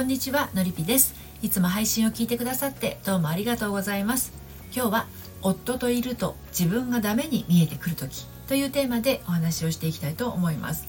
[0.00, 1.14] こんにちはのりぴです。
[1.42, 4.32] いつも配信を聞いてくださってどうもありがとうございます。
[4.74, 5.06] 今日は
[5.42, 10.88] 夫といると自分がダメに見えてくる時というテーマでお話をしていきたいと思います。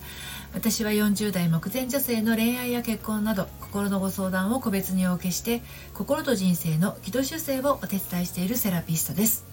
[0.53, 5.61] 私は40代目前女性の恋愛や結婚など心のご相談を個別にお受けして
[5.93, 9.43] 心と人生の軌道修正をお手伝いしているセラピストです。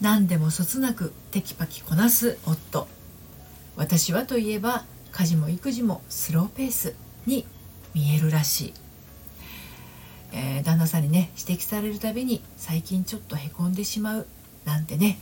[0.00, 2.88] 何でもそつなくテキパキこなす夫。
[3.76, 7.46] 私はといえば家事も育児もスローペースに
[7.96, 8.74] 見えるらしい、
[10.32, 14.26] えー、旦那さんにね指摘されるたびに最近ちょっとへこんでしまう
[14.66, 15.18] なんてね。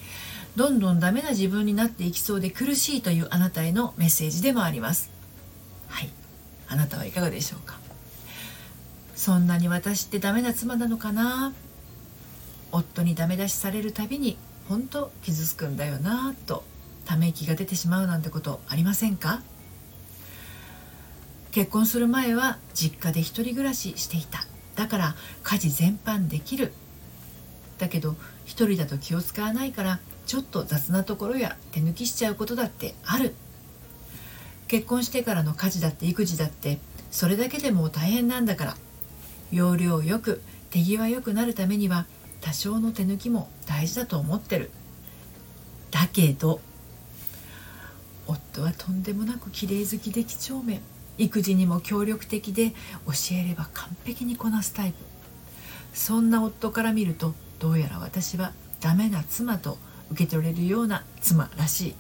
[0.56, 5.10] どんどんダメな自分になっていきそうで苦しいというあなたへのメッセージでもあります。
[5.88, 6.10] はい。
[6.69, 7.78] あなたはいかがでしょうか。
[9.14, 11.52] そんなに私ってダメな妻なのかな。
[12.72, 14.36] 夫にダメ出しされるたびに
[14.69, 16.64] 本当傷つくんだよなと
[17.05, 19.42] ため息が出てしまうなんてことありませんか？
[21.55, 24.44] 結婚する前は実家で一人暮らししていた。
[24.74, 26.72] だから家事全般できる。
[27.78, 33.36] だけど一人だと気を使わないからちょっと雑なところや手抜きしちゃうことだってある。
[34.66, 36.80] 結婚してからの家事だって育児だって
[37.12, 38.77] それだけでも大変なんだから。
[39.52, 42.06] 要領よく手際よくなるためには
[42.41, 44.72] 多少の手抜きも大事だと思ってる。
[45.92, 46.60] だけど
[48.27, 50.80] 夫はとんでもなく綺麗好きで几帳面。
[51.18, 52.70] 育児にも協力的で
[53.06, 54.96] 教えれば完璧にこなすタイプ。
[55.92, 59.78] そんな夫から見るとどうやら私はダメな妻と
[60.10, 61.94] 受け取れるような妻らしい。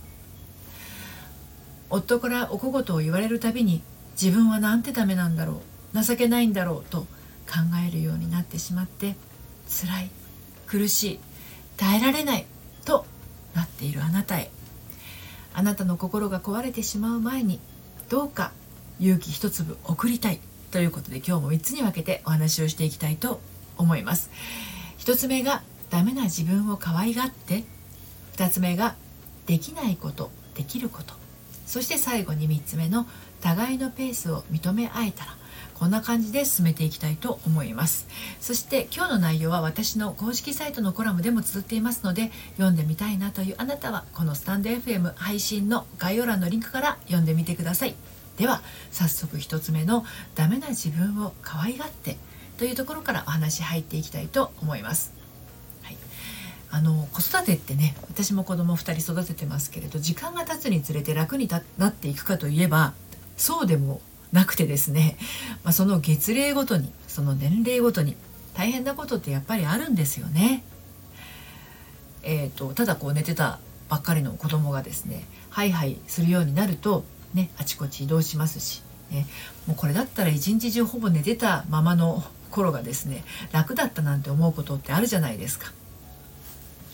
[1.90, 3.82] 夫からお小言を言われるたびに
[4.20, 5.62] 自分はなんてダメなんだろ
[5.94, 7.06] う情けないんだろうと考
[7.86, 9.16] えるようになってしまって
[9.68, 10.10] 辛い
[10.66, 11.20] 苦しい
[11.76, 12.46] 耐えられない
[12.84, 13.06] と
[13.54, 14.50] なっているあなたへ。
[15.52, 17.60] あなたの心が壊れてしまう前に
[18.08, 18.52] どうか
[19.00, 23.40] 勇気一粒送りたいということで今日も3つに分けてお話をしていきたいと
[23.76, 24.30] 思います。
[24.98, 27.64] 1つ目がダメな自分を可愛がって。
[28.36, 28.96] 2つ目が
[29.46, 31.14] できないことできること。
[31.66, 33.06] そして最後に3つ目の
[33.40, 35.36] 互いのペースを認め合えたら。
[35.74, 38.06] こんな感じで進めていきたいと思います。
[38.40, 47.94] そして今日の内容は私の公式サイトのコラムでも綴っていますので読んでみたいなというあなたはこのスタンド FM 配信の概要欄のリンクから読んでみてください。
[48.36, 52.18] では早速1つ目の「ダメな自分を可愛がって」
[52.58, 55.12] というところからお話入っていきたいと思います。
[55.82, 55.96] はい、
[56.70, 62.94] あの子育てってね私も子供2人育ててますけれど時間が経つにつれて楽になっていくかといえば
[63.36, 64.00] そうでも
[64.32, 65.16] なくてですね、
[65.62, 68.16] まあ、その月齢ごとにその年齢ごとに
[68.54, 70.64] 大変なことってやっぱりあるんですよね。
[72.22, 73.58] えーと、とただこう寝てた
[73.88, 79.26] ばっかりの子供がですねハイハイするようになるとね、あちこち移動しますし、ね、
[79.66, 85.72] もうこれだったら一日中ほぼ寝てたままの頃がですね楽だったなんて思うことってあるじゃないですか。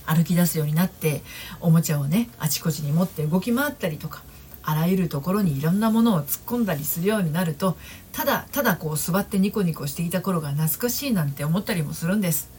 [0.06, 1.22] 歩き出すようになって
[1.60, 4.24] おもちゃをねあちこちに持って動き回ったりとか
[4.62, 7.76] あらゆるところにいろんなものを突っ込んだりするようになると
[8.12, 12.50] ただただこう座ってニコニコしていた頃が懐かしいなんて思ったりもするんです。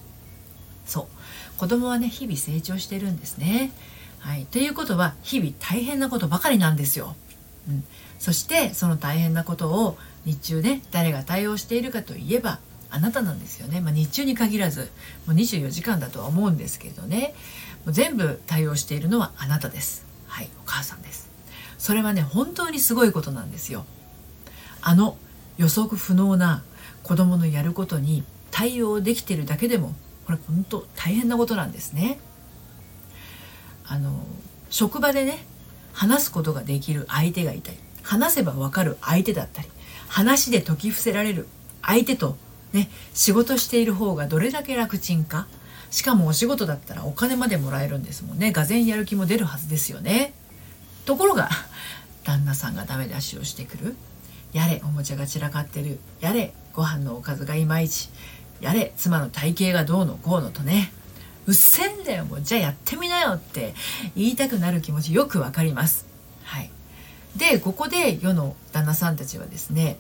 [0.86, 1.60] そう。
[1.60, 3.72] 子供はね日々成長してるんですね。
[4.20, 4.46] はい。
[4.46, 7.16] ということは日々大変なことばかりなんですよ。
[7.68, 7.84] うん、
[8.20, 14.92] そしてその大変なことを日中ね誰が対応しているかといえばあなたなんですよね、まあ、日中に限らず
[15.26, 17.34] もう24時間だとは思うんですけどね。
[17.86, 20.06] もう全部対応しているのはあなたです。
[20.28, 21.30] はいお母さんです。
[21.78, 23.86] それはね本当にすごいことなんですよ。
[24.82, 25.18] あの
[25.58, 26.64] 予測不能な
[27.04, 29.94] 子供のやることに対応できてるだけでも
[30.26, 32.20] これ本当大変なことなんですね。
[33.86, 34.26] あの
[34.70, 35.46] 職場でね
[35.94, 39.70] 話すことができる相手がいたり話せばわかる相手だったり
[40.08, 41.48] 話で解き伏せられる
[41.82, 42.38] 相手と
[42.74, 45.48] ね仕事している方がどれだけ楽ちんか。
[45.92, 48.54] しかもお仕事だったらお金までもらえるんですもんね。
[48.54, 50.34] がぜやる気も出るはずですよね。
[51.06, 51.50] ところが
[52.24, 53.96] 旦那さんがダメ出しをしてくる。
[54.54, 56.00] やれおもちゃが散らかってる。
[56.22, 58.10] やれご飯のおかずがいまいち。
[58.62, 60.94] やれ妻の体型がどうのこうのとね。
[61.52, 63.74] うっせんだよもうじゃあやってみなよって
[64.16, 66.06] 言いたくなる気持ちよくわかります。
[66.44, 66.72] はい、
[67.36, 69.98] でここで世の旦那さんたちはですね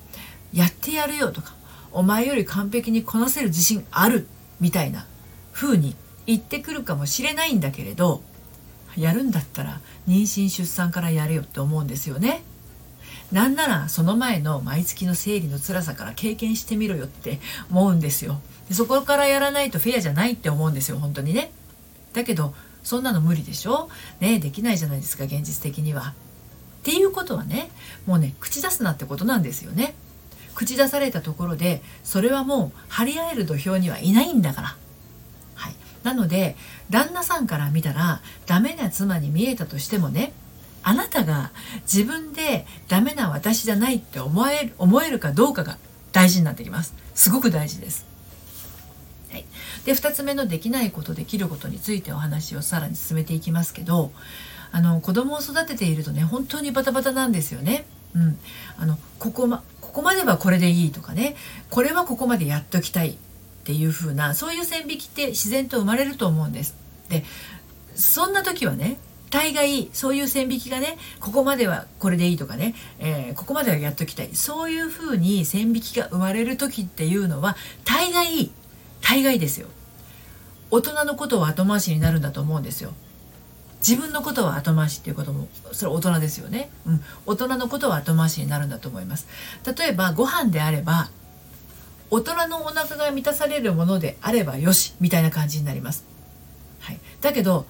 [0.53, 1.53] やってやるよとか
[1.91, 4.27] お前より完璧にこなせる自信ある
[4.61, 5.05] みたいな
[5.51, 5.93] 風に
[6.25, 8.21] 言ってくるかもしれないんだけれど
[8.95, 12.43] やるんだったら妊娠出産からやれよって思うんですよね。
[13.33, 17.39] なんならその前の毎月の生理の辛さから経験してみろよって
[17.69, 18.39] 思うんですよ。
[18.71, 21.51] でそこからやらないとフェアじゃないって思うんですよ本当にね。
[22.13, 22.53] だけど
[22.83, 23.89] そんなの無理でしょ？
[24.21, 26.13] ねできないじゃないですか現実的には。
[26.79, 27.69] っていうことはね
[28.05, 29.93] もうね口出すなってことなんですよね。
[30.55, 34.77] 口出されたところでそれはもう張り合える土俵にはいないんだから。
[35.55, 36.55] はい、なので
[36.89, 40.31] 旦那さんから見たらダメな妻に見えたとしてもね
[40.81, 41.51] あなたが
[41.81, 45.77] 自分でダメな私じゃないって思える思えるかどうかが
[46.13, 48.05] 大事になってきますすごく大事です、
[49.85, 54.11] で2つ目のできないことできることについてお話をさらに進めていきますけど
[54.71, 57.85] あの子供を育てているとね本当にバタバタなんですよね。
[58.13, 58.39] うん、
[58.77, 61.35] あのここまここまではこれでいいとかね
[61.69, 63.15] これはここまでやっときたいっ
[63.63, 66.75] ていう風なそういう線引きって自然と生まれると思うんです。
[67.09, 67.23] で
[67.95, 68.97] そんな時はね
[69.29, 74.29] 大概そういう線引きがねここまではこれでいいとかね、えー、ここまではやっときたい。
[74.35, 77.55] そういう風に線引きが生まれる時っていうのは
[77.85, 78.51] 大概
[79.11, 79.67] 大概ですよ。
[80.69, 82.93] 大人のことを後回しになるんだと思うんですよ。
[83.85, 89.27] 自分のことは後回しっていうこともそれ大人ですよね、うん、大人のことは後回しになるんだと思います。
[89.77, 91.09] 例えばご飯であれば
[92.09, 96.05] 大人のお腹が満たされるものであればよしみたいな感じになります、
[96.79, 97.65] はい、だけど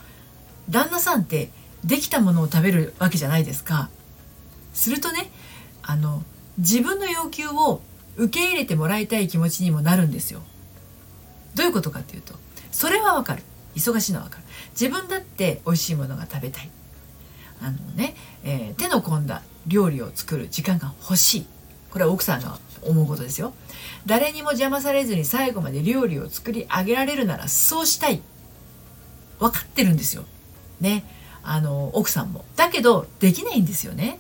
[0.70, 1.50] 旦那さんって
[1.84, 3.90] できたものを食べるわけじゃないですか。
[4.74, 5.32] するとね
[5.82, 6.22] あの
[6.60, 7.82] 自分の要求を
[8.18, 10.44] 受け入れてもらいたい気持ちにもなるんですよ。
[11.56, 12.36] どういうことかっていうと
[12.72, 13.44] それはわかる。
[13.76, 14.44] 忙しいのはわかる。
[14.72, 16.70] 自分だって美味しいものが食べたい。
[17.62, 21.46] あのね、えー、手の込んだ料理を作る時間が欲しい。
[21.92, 23.54] これは奥さんが思うことですよ。
[24.06, 28.22] 誰にも邪魔されずに最後まで料理を作り上げられるならそうしたい。
[29.40, 30.24] 分かってるんですよ。
[30.80, 31.04] ね。
[31.44, 32.46] あの奥さんも。
[32.56, 34.20] だけどできないんですよね。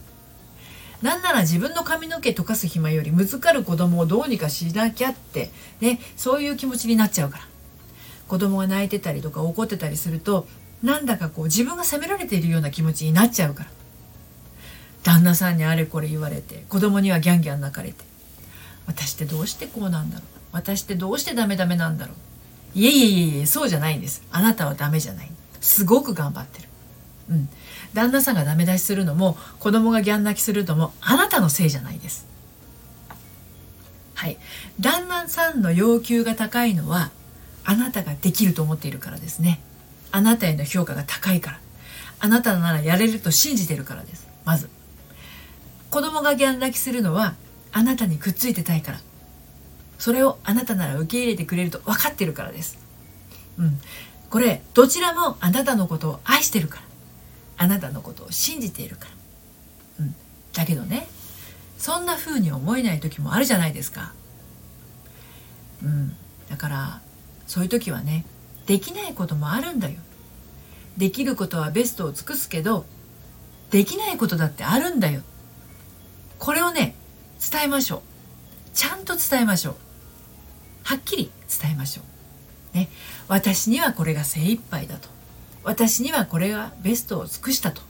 [1.01, 5.49] なんなら自分の髪の毛溶かす暇よりむずかる子供をどうにかしなきゃって
[5.79, 7.47] ねそういう気持ちになっちゃうから。
[8.27, 10.47] 子供が泣いてたりとか怒ってたりすると
[10.81, 13.69] なんだかこう自分が責められているような気持ちになっちゃうから。
[15.03, 18.05] 旦那さんにあれこれ言われて子供にはギャンギャン泣かれて
[18.85, 20.25] 私ってどうしてこうなんだろう？
[20.51, 22.13] 私ってどうしてダメダメなんだろ
[22.75, 22.79] う？
[22.79, 24.23] いえいえいえいえそうじゃないんです。
[24.31, 25.31] あなたはダメじゃない。
[25.59, 26.69] すごく頑張ってる。
[27.31, 27.49] うん。
[27.93, 32.27] 旦那さんがダメ出しするのも子供がギャン泣きするのもあなたのせいじゃないです。
[34.15, 34.37] はい。
[34.79, 37.11] 旦那さんの要求が高いのは
[37.63, 39.59] あなたができると思っているからですね。
[40.11, 41.59] あなたへの評価が高いから。
[42.19, 44.27] あなたならやれると信じてるからです。
[44.45, 44.69] まず。
[45.89, 47.33] 子供がギャン泣きするのは
[47.71, 48.99] あなたにくっついてたいから。
[49.97, 52.77] それをあなたなら受け入れてくれると分かってるからです。
[53.57, 53.79] うん。
[54.29, 56.90] これどちらもあなたのことを愛してるから。
[57.61, 59.05] あなたのことを信じているか
[59.99, 60.05] ら。
[60.05, 60.15] うん。
[60.51, 61.07] だけどね
[61.77, 64.13] そんな風に思えない時もあるじゃないですか。
[65.83, 66.15] うん。
[66.49, 67.01] だから
[67.45, 68.25] そういう時はね
[68.65, 69.97] できないこともあるんだよ。
[70.97, 72.87] できることはベストを尽くすけど
[73.69, 75.21] できないことだってあるんだよ。
[76.39, 76.95] これをね
[77.39, 78.01] 伝えましょう。
[78.73, 79.75] ちゃんと伝えましょう。
[80.83, 81.31] はっきり
[81.61, 82.01] 伝えましょ
[82.73, 82.77] う。
[82.77, 82.89] ね。
[83.27, 85.20] 私にはこれが精一杯だと。
[85.63, 87.81] 私にはこれがベストを尽くしたと。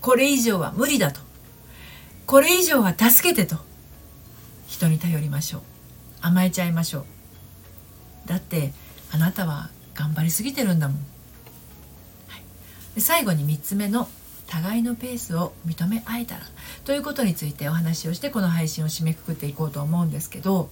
[0.00, 1.20] これ以上は無理だと。
[2.26, 3.56] これ以上は助けてと。
[4.66, 5.62] 人に頼りましょう。
[6.20, 8.28] 甘えちゃいましょう。
[8.28, 8.72] だって
[9.12, 10.96] あなたは頑張りすぎてるんだもん、
[12.28, 12.38] は
[12.96, 14.08] い、最後に3つ目の
[14.48, 16.42] 互いのペースを認め合えたら。
[16.84, 20.68] ということについてお話をしてこの配信を締めくくっていこうと思うんですけど。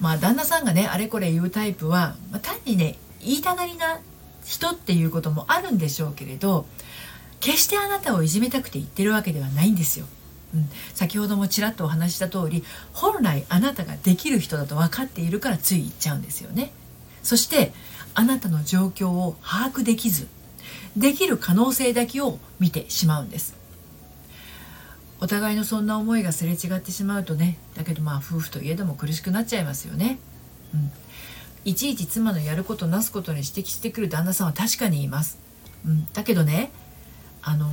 [0.00, 4.00] まあ旦那さんがねあれこれ言うタイプは、まあ、単にね言いたがりな
[4.44, 6.66] 人っていうこともあるんでしょうけれど
[7.40, 10.06] 決してあなたをいじめたくて言ってるわけではないんですよ。
[10.54, 16.72] うん、先ほどもちらっとお話した通り本来あなたができる人だと分かっているからつい言っちゃうんですよね。
[17.24, 17.72] そして
[18.14, 20.28] あなたの状況を把握できず
[20.96, 23.56] できる可能性だけを見てしまうんです
[25.20, 30.18] お互いのそんな思いがすれ違ってしまうとねだけどまあ夫婦といえども苦しくなっちゃいますよね
[30.74, 30.92] うん
[31.64, 35.38] いちいち妻のやることなすことに指摘してくる旦那さんは確かにいます、
[35.86, 36.70] うん、だけどね
[37.42, 37.66] あの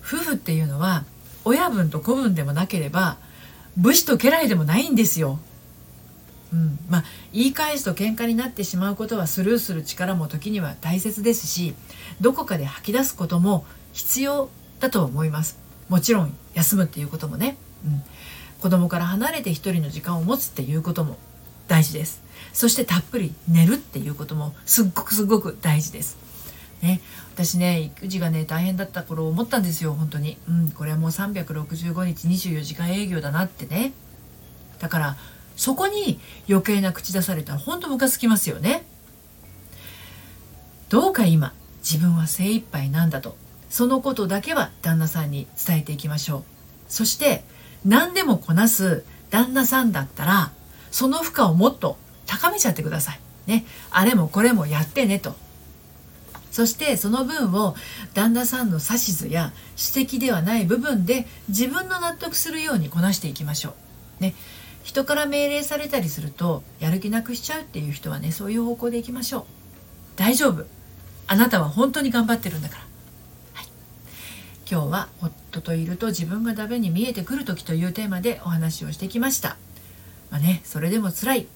[0.00, 1.04] 夫婦っていうのは
[1.44, 3.18] 親分と子分でもなければ
[3.76, 5.38] 武士と家来でもないんですよ。
[6.52, 6.78] うん。
[6.88, 11.74] まあ、言い返すと喧嘩になってしまうことはスルーする力も時には大切ですし
[12.20, 14.48] どこかで吐き出すことも必要
[14.80, 15.58] だと思います。
[15.88, 18.02] もちろん休むっていうこともね、うん、
[18.60, 21.16] 子供から離れて一人の時間を持つっていうことも
[21.68, 22.22] 大事です。
[22.52, 26.18] そしてたっぷり寝るっていうこともすっごくすごく大事です。
[26.82, 27.00] ね、
[27.34, 30.38] 私ね育児がね大変だった頃思ったんですよ本当に。
[30.48, 33.92] うんこれはもう365日24時間営業だなってね。
[34.78, 35.16] だから
[35.56, 38.84] そこに余計な口出されたら本当ムカつきますよね。
[40.88, 43.36] どうか今自分は精一杯なんだと。
[43.68, 46.44] そのことだけは旦那さんに伝えていきましょう。
[46.88, 47.44] そして
[47.84, 50.52] 何でもこなす旦那さんだったら
[50.90, 53.20] その負荷をもっと高めちゃってください。
[53.46, 55.34] ね、あれもこれもやってねと。
[56.50, 57.76] そしてその分を
[58.14, 59.52] 旦那さんの指図や
[59.94, 63.74] 指摘ではない部分で自分の納得するようにこなしていきましょ
[64.20, 64.22] う。
[64.22, 64.34] ね、
[64.82, 69.44] 人から命令されたりするとやる気なくしちゃうっていう人はねそういう方向でいきましょう。
[70.16, 70.66] 大丈夫。
[71.26, 72.82] あなたは本当に頑張ってるんだから。
[73.52, 73.68] はい、
[74.68, 79.56] 今日は夫といると自分がダメに見えてくる時というテーマでお話をしてきました。
[80.30, 81.46] まあね、それでも辛い。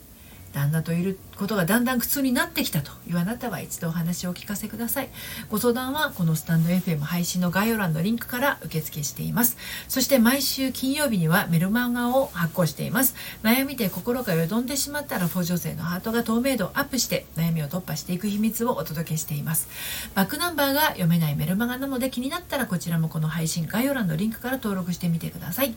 [0.52, 5.09] 旦那といることがだんだん苦痛になってきたというあなたは一度お話をお聞かせください。
[5.51, 9.57] ご相談はこのスタンド FM 配信の概要欄のリンクから受付しています。
[9.89, 13.15] そして毎週金曜日にはメルマガを発行しています。
[13.43, 19.69] 悩みで心がよどんでしまったらフォ女性のハートが透明度をアップして悩みを突破していく秘密をお届けしています。
[20.15, 25.75] バックナンバーが読めないメルマガなので気になったらこちらもこの配信概要欄のリンクから登録してみてください。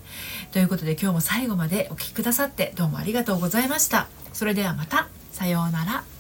[0.52, 4.08] ということで今日も最後までお聴きくださってどうもありがとうございました。
[4.34, 5.25] それではまた。
[5.36, 6.15] さようなら。